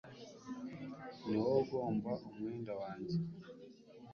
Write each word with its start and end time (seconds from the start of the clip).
ni 1.27 1.37
wowe 1.41 1.57
ugomba 1.63 2.11
umwenda 2.27 2.71
wanjye 2.81 3.17